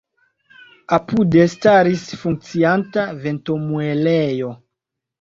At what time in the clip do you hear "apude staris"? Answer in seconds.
0.97-2.07